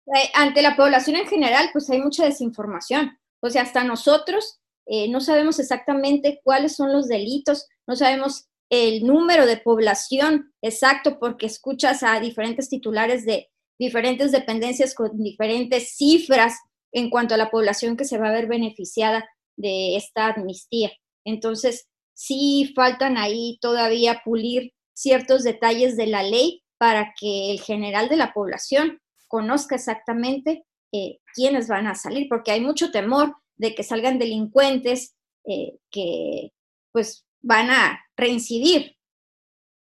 [0.08, 3.18] Eh, ante la población en general, pues hay mucha desinformación.
[3.42, 9.06] O sea, hasta nosotros eh, no sabemos exactamente cuáles son los delitos, no sabemos el
[9.06, 16.56] número de población exacto porque escuchas a diferentes titulares de diferentes dependencias con diferentes cifras
[16.94, 20.92] en cuanto a la población que se va a ver beneficiada de esta amnistía.
[21.26, 28.10] Entonces, sí faltan ahí todavía pulir ciertos detalles de la ley para que el general
[28.10, 29.00] de la población
[29.32, 35.16] conozca exactamente eh, quiénes van a salir, porque hay mucho temor de que salgan delincuentes
[35.46, 36.52] eh, que
[36.92, 38.98] pues van a reincidir.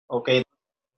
[0.08, 0.30] Ok,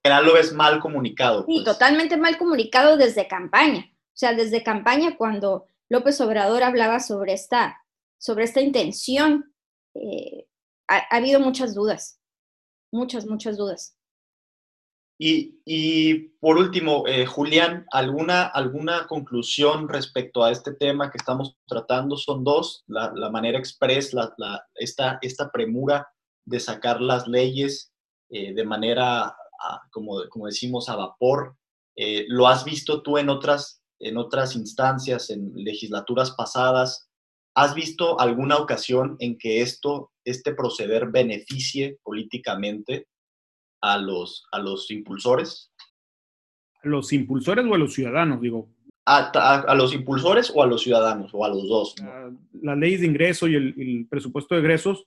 [0.02, 1.44] general lo ves mal comunicado.
[1.46, 1.64] Sí, pues.
[1.64, 3.86] totalmente mal comunicado desde campaña.
[3.92, 7.84] O sea, desde campaña cuando López Obrador hablaba sobre esta,
[8.18, 9.54] sobre esta intención,
[9.94, 10.46] eh,
[10.88, 12.20] ha, habido muchas dudas,
[12.90, 13.96] muchas, muchas dudas.
[15.22, 22.16] Y, por último, eh, Julián, ¿alguna, ¿alguna conclusión respecto a este tema que estamos tratando?
[22.16, 24.32] Son dos, la, manera express, la,
[24.76, 26.08] esta, esta premura
[26.46, 27.92] de sacar las leyes
[28.30, 29.36] eh, de manera,
[29.90, 31.54] como, como decimos, a vapor.
[31.96, 37.10] Eh, ¿Lo has visto tú en otras, en otras instancias, en legislaturas pasadas?
[37.54, 43.06] ¿Has visto alguna ocasión en que esto, este proceder beneficie políticamente
[43.80, 45.72] a los, a los impulsores?
[46.82, 48.68] ¿A los impulsores o a los ciudadanos, digo?
[49.06, 51.96] A, los impulsores o a los ciudadanos, o a los dos.
[52.62, 55.06] Las leyes de ingreso y el, presupuesto de egresos,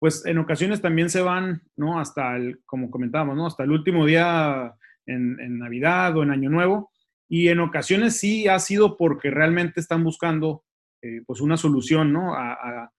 [0.00, 2.00] pues en ocasiones también se van, ¿no?
[2.00, 3.46] Hasta el, como comentábamos, ¿no?
[3.46, 4.74] Hasta el último día
[5.06, 6.90] en, Navidad o en Año Nuevo.
[7.28, 10.64] Y en ocasiones sí ha sido porque realmente están buscando,
[11.02, 12.34] eh, pues, una solución, ¿no?
[12.34, 12.90] A,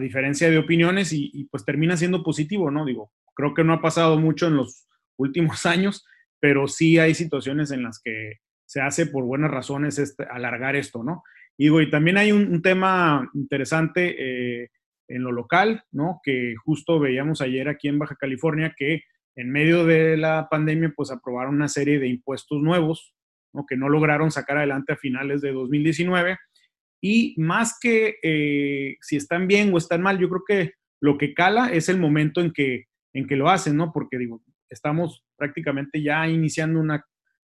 [0.00, 2.84] diferencia de opiniones y, y, pues termina siendo positivo, ¿no?
[2.84, 6.04] Digo, Creo que no ha pasado mucho en los últimos años,
[6.40, 11.04] pero sí hay situaciones en las que se hace por buenas razones este, alargar esto,
[11.04, 11.22] ¿no?
[11.56, 14.70] Y, digo, y también hay un, tema interesante eh,
[15.08, 16.20] en lo local, ¿no?
[16.22, 19.02] Que justo veíamos ayer aquí en Baja California que
[19.36, 23.14] en medio de la pandemia, pues aprobaron una serie de impuestos nuevos,
[23.52, 23.64] ¿no?
[23.66, 26.38] Que no lograron sacar adelante a finales de 2019.
[27.02, 31.34] Y más que eh, si están bien o están mal, yo creo que lo que
[31.34, 33.92] cala es el momento en que en que lo hacen, ¿no?
[33.92, 37.04] Porque digo, estamos prácticamente ya iniciando una,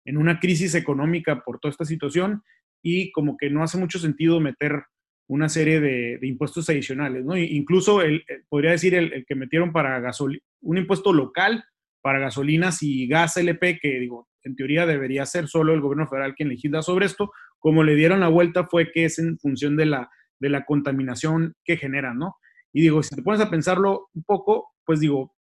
[0.04, 2.42] en una crisis económica por toda esta situación
[2.82, 4.84] y como que no hace mucho sentido meter
[5.26, 7.34] una serie de, impuestos adicionales, ¿no?
[7.34, 11.64] Incluso el, podría decir el, que metieron para gasolina, un impuesto local
[12.02, 16.34] para gasolinas y gas LP, que digo, en teoría debería ser solo el gobierno federal
[16.34, 19.86] quien legisla sobre esto, como le dieron la vuelta fue que es en función de
[19.86, 22.36] la, de la contaminación que generan, ¿no?
[22.74, 25.34] Y digo, si te pones a pensarlo un poco, pues digo,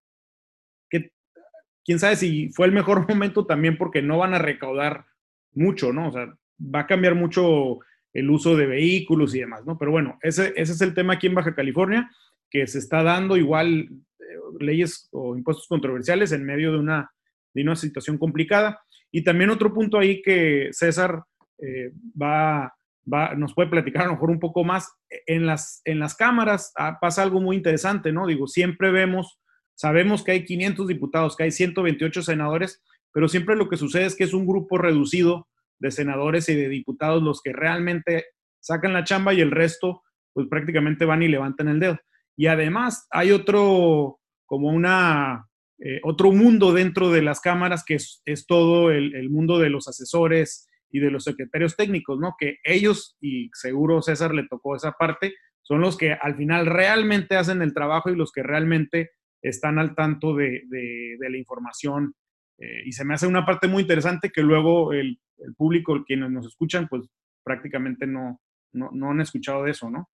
[1.85, 5.07] quién sabe si fue el mejor momento también porque no van a recaudar
[5.53, 6.09] mucho, ¿no?
[6.09, 7.79] O sea, va a cambiar mucho
[8.13, 9.79] el uso de vehículos y demás, ¿no?
[9.79, 12.11] Pero bueno, ese, es el tema aquí en Baja California,
[12.51, 14.25] que se está dando igual eh,
[14.61, 17.11] leyes o impuestos controversiales en medio de una,
[17.55, 18.81] de situación complicada.
[19.11, 21.23] Y también otro punto ahí que César
[21.59, 22.75] eh, va,
[23.11, 24.95] va, nos puede platicar a lo mejor un poco más.
[25.27, 28.27] En las, en las cámaras ah, pasa algo muy interesante, ¿no?
[28.27, 29.39] Digo, siempre vemos
[29.75, 32.83] Sabemos que hay 500 diputados, que hay 128 senadores,
[33.13, 36.69] pero siempre lo que sucede es que es un grupo reducido de senadores y de
[36.69, 38.27] diputados los que realmente
[38.61, 41.99] sacan la chamba y el resto pues prácticamente van y levantan el dedo.
[42.37, 45.47] Y además hay otro, como una,
[45.79, 49.89] eh, otro mundo dentro de las cámaras que es, todo el, el, mundo de los
[49.89, 52.35] asesores y de los secretarios técnicos, ¿no?
[52.39, 57.37] Que ellos, y seguro César le tocó esa parte, son los que al final realmente
[57.37, 59.11] hacen el trabajo y los que realmente
[59.43, 60.63] están al tanto de,
[61.19, 62.15] la información.
[62.59, 65.19] Eh, y se me hace una parte muy interesante que luego el,
[65.57, 67.03] público, quienes nos escuchan, pues
[67.43, 68.41] prácticamente no,
[68.73, 70.09] no, han escuchado de eso, ¿no?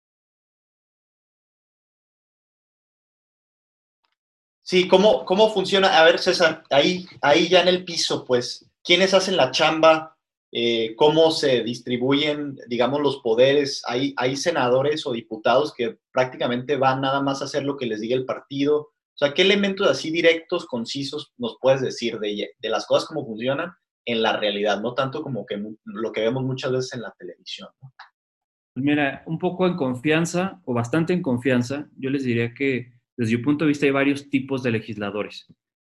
[4.63, 5.99] Sí, ¿cómo, ¿cómo funciona?
[5.99, 10.17] A ver, César, ahí, ahí ya en el piso, pues, ¿quiénes hacen la chamba?
[10.51, 13.83] Eh, ¿Cómo se distribuyen, digamos, los poderes?
[13.87, 18.01] ¿Hay, ¿Hay senadores o diputados que prácticamente van nada más a hacer lo que les
[18.01, 18.93] diga el partido?
[19.21, 23.27] O sea, ¿qué elementos así directos, concisos nos puedes decir de, de las cosas como
[23.27, 23.73] funcionan
[24.07, 27.69] en la realidad, no tanto como que lo que vemos muchas veces en la televisión?
[27.81, 33.37] Pues mira, un poco en confianza o bastante en confianza, yo les diría que desde
[33.37, 35.47] mi punto de vista hay varios tipos de legisladores.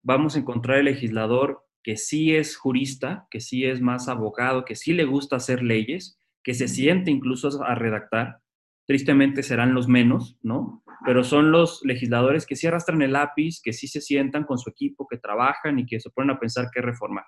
[0.04, 4.76] Vamos a encontrar el legislador que sí es jurista, que sí es más abogado, que
[4.76, 8.40] sí le gusta hacer leyes, que se siente incluso a redactar.
[8.86, 10.84] Tristemente serán los menos, ¿no?
[11.06, 14.70] pero son los legisladores que sí arrastran el lápiz, que sí se sientan con su
[14.70, 17.26] equipo, que trabajan y que se ponen a pensar qué reformar.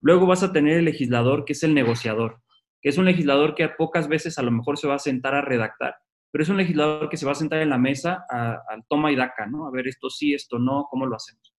[0.00, 2.40] Luego vas a tener el legislador que es el negociador,
[2.80, 5.34] que es un legislador que a pocas veces a lo mejor se va a sentar
[5.34, 5.96] a redactar,
[6.30, 9.16] pero es un legislador que se va a sentar en la mesa al toma y
[9.16, 9.66] daca, ¿no?
[9.66, 11.54] A ver, esto sí, esto no, ¿cómo lo hacemos?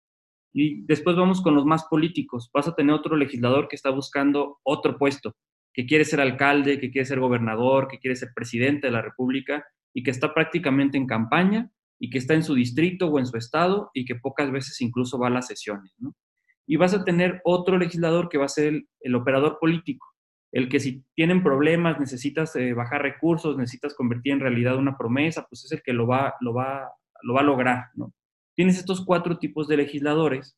[0.54, 2.49] Y después vamos con los más políticos.
[2.54, 5.36] Vas a tener otro legislador que está buscando otro puesto,
[5.73, 9.65] que quiere ser alcalde, que quiere ser gobernador, que quiere ser presidente de la República
[9.93, 13.38] y que está prácticamente en campaña y que está en su distrito o en su
[13.38, 15.93] estado y que pocas veces incluso va a las sesiones.
[16.65, 20.08] Y vas a tener otro legislador que va a ser el, operador político,
[20.51, 25.45] el que si tienen problemas, necesitas eh, bajar recursos, necesitas convertir en realidad una promesa,
[25.49, 26.89] pues es el que lo va, lo va,
[27.21, 27.86] lo va a lograr.
[28.55, 30.58] Tienes estos cuatro tipos de legisladores.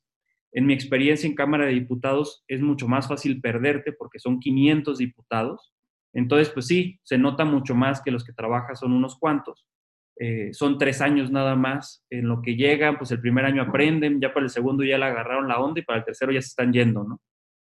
[0.54, 4.98] En mi experiencia en Cámara de Diputados es mucho más fácil perderte porque son 500
[4.98, 5.72] diputados
[6.14, 9.66] entonces, pues sí, se nota mucho más que los que trabajan son unos cuantos.
[10.20, 14.20] eh, son tres años nada más en lo que llegan, pues el primer año aprenden,
[14.22, 16.50] ya para el segundo ya le agarraron la onda y para el tercero ya se
[16.50, 17.22] están yendo, ¿no?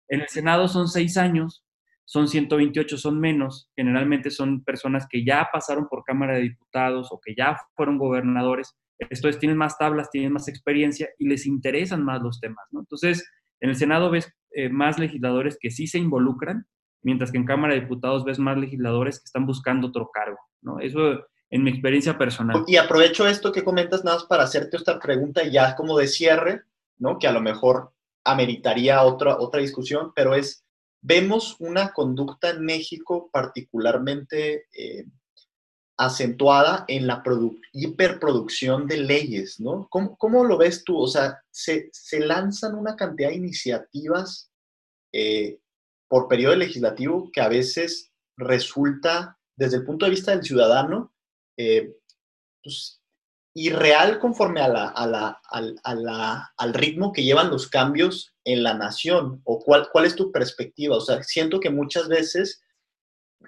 [0.09, 1.65] En el Senado son seis años,
[2.05, 7.21] son 128, son menos, generalmente son personas que ya pasaron por Cámara de Diputados o
[7.21, 8.77] que ya fueron gobernadores,
[9.09, 12.81] esto es, tienen más tablas, tienen más experiencia y les interesan más los temas, ¿no?
[12.81, 13.27] Entonces,
[13.61, 16.67] en el Senado ves eh, más legisladores que sí se involucran,
[17.03, 20.81] mientras que en Cámara de Diputados ves más legisladores que están buscando otro cargo, ¿no?
[20.81, 22.65] Eso en mi experiencia personal.
[22.67, 26.63] Y aprovecho esto que comentas nada más para hacerte esta pregunta ya como de cierre,
[26.99, 27.19] ¿no?
[27.19, 27.93] Que a lo mejor
[28.25, 30.65] ameritaría otra, otra discusión, pero es,
[31.01, 35.07] vemos una conducta en México particularmente eh,
[36.01, 37.23] acentuada en la
[37.75, 39.87] hiperproducción de leyes, ¿no?
[39.91, 40.99] ¿Cómo, lo ves tú?
[40.99, 44.51] O sea, se, lanzan una cantidad de iniciativas
[45.13, 45.59] eh,
[46.09, 51.13] por periodo legislativo que a veces resulta, desde el punto de vista del ciudadano,
[51.59, 51.93] eh,
[52.63, 53.03] pues,
[53.55, 55.43] irreal conforme a la,
[56.57, 59.43] al ritmo que llevan los cambios en la nación?
[59.45, 60.97] ¿O cuál, cuál es tu perspectiva?
[60.97, 62.63] O sea, siento que muchas veces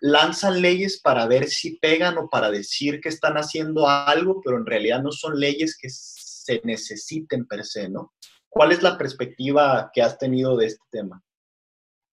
[0.01, 4.67] lanzan leyes para ver si pegan o para decir que están haciendo algo, pero en
[4.67, 8.13] realidad no son leyes que se necesiten per se, ¿no?
[8.49, 11.23] ¿Cuál es la perspectiva que has tenido de este tema?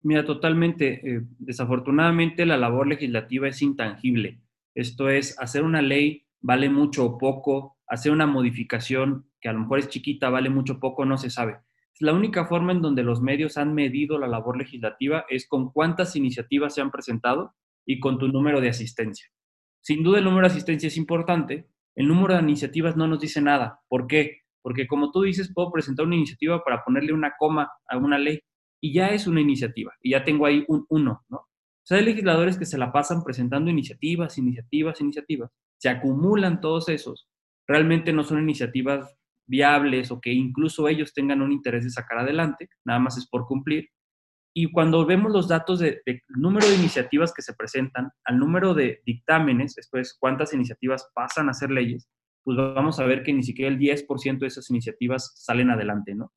[0.02, 1.02] Mira, totalmente.
[1.04, 4.42] Eh, desafortunadamente la labor legislativa es intangible.
[4.76, 9.60] Esto es, hacer una ley vale mucho o poco, hacer una modificación que a lo
[9.60, 11.60] mejor es chiquita, vale mucho o poco, no se sabe.
[12.00, 16.16] La única forma en donde los medios han medido la labor legislativa es con cuántas
[16.16, 17.54] iniciativas se han presentado
[17.86, 19.28] y con tu número de asistencia.
[19.82, 23.42] Sin duda el número de asistencia es importante, el número de iniciativas no nos dice
[23.42, 23.82] nada.
[23.88, 24.40] ¿Por qué?
[24.62, 28.40] Porque como tú dices, puedo presentar una iniciativa para ponerle una coma a una ley
[28.82, 31.38] y ya es una iniciativa y ya tengo ahí un uno, ¿no?
[31.38, 35.52] O sea, hay legisladores que se la pasan presentando iniciativas, iniciativas, iniciativas.
[35.78, 37.28] Se acumulan todos esos.
[37.68, 42.70] Realmente no son iniciativas viables o que incluso ellos tengan un interés de sacar adelante,
[42.86, 43.90] nada más es por cumplir.
[44.56, 48.74] Y cuando vemos los datos del de número de iniciativas que se presentan, al número
[48.74, 52.08] de dictámenes, después cuántas iniciativas pasan a ser leyes,
[52.44, 56.32] pues vamos a ver que ni siquiera el 10% de esas iniciativas salen adelante, ¿no?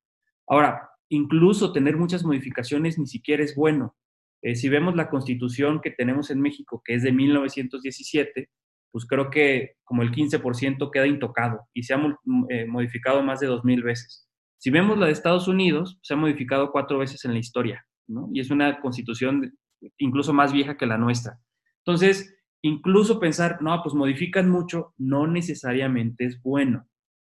[0.48, 3.96] Ahora, incluso tener muchas modificaciones ni siquiera es bueno.
[4.42, 8.48] Eh, si vemos la constitución que tenemos en México, que es de 1917,
[8.92, 13.48] pues creo que como el 15% queda intocado y se ha eh, modificado más de
[13.48, 14.26] 2.000 veces.
[14.58, 18.28] Si vemos la de Estados Unidos, se ha modificado cuatro veces en la historia, ¿no?
[18.32, 19.56] Y es una constitución
[19.98, 21.40] incluso más vieja que la nuestra.
[21.78, 26.88] Entonces, incluso pensar, no, pues modifican mucho, no necesariamente es bueno.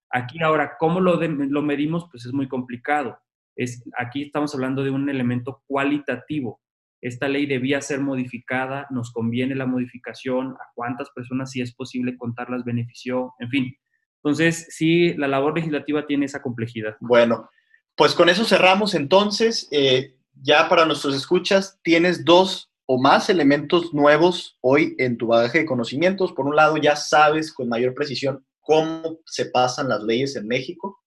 [0.09, 2.07] Aquí ahora, ¿cómo lo, lo medimos?
[2.11, 3.17] Pues es muy complicado.
[3.55, 6.61] Es, aquí estamos hablando de un elemento cualitativo
[7.01, 12.15] esta ley debía ser modificada, nos conviene la modificación, a cuántas personas si es posible
[12.15, 13.75] contarlas benefició, en fin.
[14.17, 16.95] Entonces, sí, la labor legislativa tiene esa complejidad.
[16.99, 17.49] Bueno,
[17.95, 19.67] pues con eso cerramos entonces.
[19.71, 25.59] Eh, ya para nuestros escuchas, tienes dos o más elementos nuevos hoy en tu bagaje
[25.59, 26.33] de conocimientos.
[26.33, 30.99] Por un lado, ya sabes con mayor precisión cómo se pasan las leyes en México,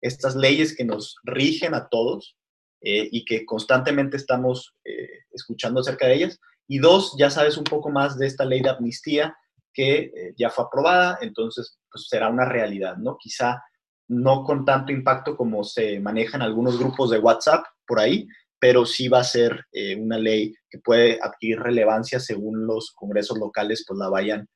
[0.00, 2.36] estas leyes que nos rigen a todos.
[2.80, 6.40] Eh, y que constantemente estamos eh, escuchando acerca de ellas.
[6.68, 9.36] Y dos, ya sabes un poco más de esta ley de amnistía
[9.72, 13.16] que eh, ya fue aprobada, entonces pues será una realidad, ¿no?
[13.18, 13.60] Quizá
[14.06, 19.08] no con tanto impacto como se manejan algunos grupos de WhatsApp por ahí, pero sí
[19.08, 19.66] va a ser
[19.96, 24.48] una ley que puede adquirir relevancia según los congresos locales pues la vayan,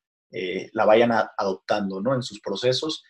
[0.73, 2.15] la vayan adoptando, ¿no?
[2.15, 3.05] En sus procesos.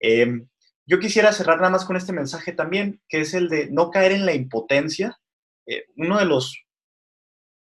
[0.00, 0.48] Em,
[0.88, 4.12] yo quisiera cerrar nada más con este mensaje también, que es el de no caer
[4.12, 5.18] en la impotencia.
[5.66, 6.64] Eh, uno de los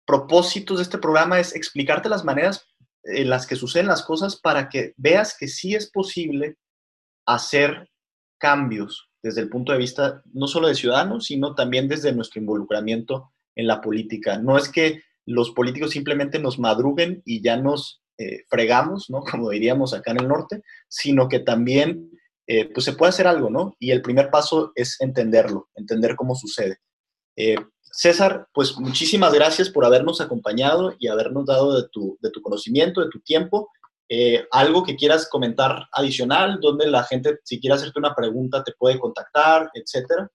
[0.06, 2.66] propósitos de este programa es explicarte las maneras
[3.04, 6.56] en las que suceden las cosas para que veas que sí es posible
[7.26, 7.90] hacer
[8.38, 13.34] cambios desde el punto de vista no solo de ciudadanos, sino también desde nuestro involucramiento
[13.56, 14.38] en la política.
[14.38, 19.22] No es que los políticos simplemente nos madruguen y ya nos eh, fregamos, ¿no?
[19.32, 22.10] Como diríamos acá en el norte, sino que también
[22.48, 23.76] eh, pues se puede hacer algo, ¿no?
[23.80, 26.80] Y el primer paso es entenderlo, entender cómo sucede.
[27.36, 32.42] Eh, César, pues muchísimas gracias por habernos acompañado y habernos dado de tu, de tu
[32.42, 33.70] conocimiento, de tu tiempo.
[34.10, 38.74] Eh, algo que quieras comentar adicional, donde la gente, si quiere hacerte una pregunta, te
[38.78, 40.28] puede contactar, etcétera.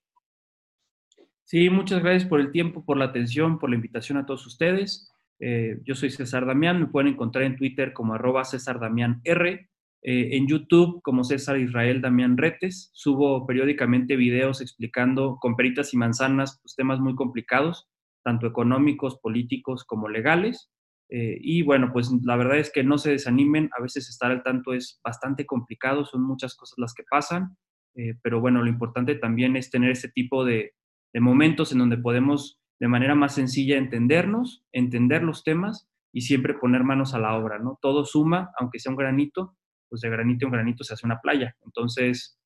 [1.45, 5.11] Sí, muchas gracias por el tiempo, por la atención, por la invitación a todos ustedes.
[5.39, 9.69] yo soy César Damián, me pueden encontrar en Twitter como arroba César Damián R
[10.07, 15.97] eh, en YouTube, como César Israel Damián Retes, subo periódicamente videos explicando con peritas y
[15.97, 17.89] manzanas pues, temas muy complicados,
[18.23, 20.71] tanto económicos, políticos como legales.
[21.17, 24.43] Eh, y bueno, pues la verdad es que no se desanimen, a veces estar al
[24.43, 27.57] tanto es bastante complicado, son muchas cosas las que pasan,
[27.95, 30.75] eh, pero bueno, lo importante también es tener ese tipo de,
[31.13, 36.55] de, momentos en donde podemos de manera más sencilla entendernos, entender los temas y siempre
[36.55, 37.79] poner manos a la obra, ¿no?
[37.81, 39.57] Todo suma, aunque sea un granito,
[39.89, 41.55] pues de granito en granito se hace una playa.
[41.65, 42.41] Entonces,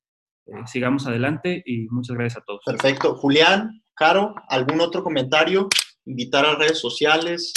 [0.44, 2.60] eh, sigamos adelante y muchas gracias a todos.
[2.66, 3.14] Perfecto.
[3.14, 5.70] Julián, Caro, ¿algún otro comentario?
[6.04, 7.54] Invitar a redes sociales,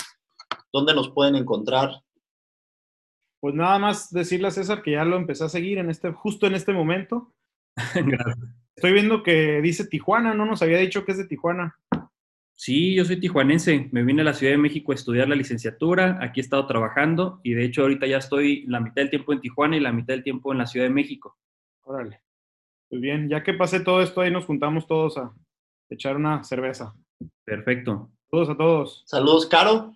[0.72, 2.04] ¿dónde nos pueden encontrar?
[3.40, 6.48] Pues nada más decirle a César que ya lo empecé a seguir en este, justo
[6.48, 7.34] en este momento.
[7.94, 8.38] gracias.
[8.76, 11.78] Estoy viendo que dice Tijuana, no nos había dicho que es de Tijuana.
[12.62, 13.90] Sí, yo soy tijuanense.
[13.92, 16.20] Me vine a la Ciudad de México a estudiar la licenciatura.
[16.22, 19.42] Aquí he estado trabajando y de hecho ahorita ya estoy la mitad del tiempo en
[19.42, 21.40] Tijuana y la mitad del tiempo en la Ciudad de México.
[21.82, 22.22] Órale.
[22.88, 25.34] Pues bien, ya que pasé todo esto, ahí nos juntamos todos a
[25.90, 26.94] echar una cerveza.
[27.44, 28.12] Perfecto.
[28.30, 29.04] Saludos a todos.
[29.08, 29.96] Saludos, Caro.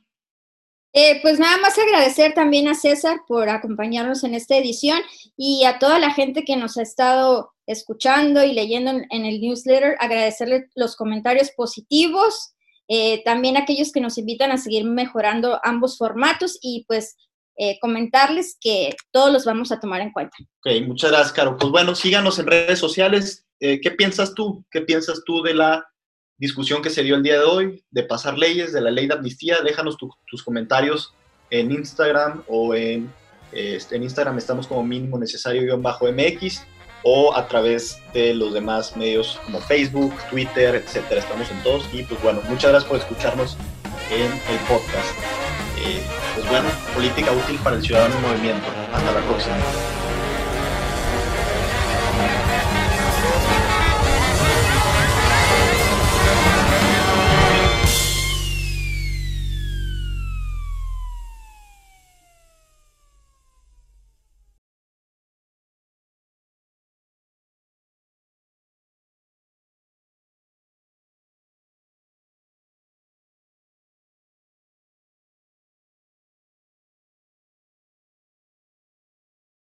[0.98, 5.02] Eh, pues nada más agradecer también a César por acompañarnos en esta edición
[5.36, 9.98] y a toda la gente que nos ha estado escuchando y leyendo en, el newsletter,
[10.00, 12.54] agradecerle los comentarios positivos,
[12.88, 17.18] eh, también aquellos que nos invitan a seguir mejorando ambos formatos y pues
[17.58, 20.38] eh, comentarles que todos los vamos a tomar en cuenta.
[20.66, 21.58] Ok, muchas gracias, Caro.
[21.58, 23.46] Pues bueno, síganos en redes sociales.
[23.60, 24.64] ¿Qué piensas tú?
[24.72, 25.86] ¿Qué piensas tú de la
[26.38, 29.14] discusión que se dio el día de hoy, de pasar leyes, de la ley de
[29.14, 29.58] amnistía?
[29.64, 31.14] Déjanos tu, tus comentarios
[31.50, 33.12] en Instagram o en,
[33.52, 36.66] este, en Instagram estamos como mínimo necesario-mx
[37.04, 41.22] o a través de los demás medios como Facebook, Twitter, etcétera.
[41.22, 43.58] Estamos en todos y pues bueno, muchas gracias por escucharnos
[44.10, 45.14] en el podcast.
[45.78, 46.02] Eh,
[46.34, 48.68] pues bueno, política útil para el ciudadano en movimiento.
[48.92, 50.05] Hasta la próxima.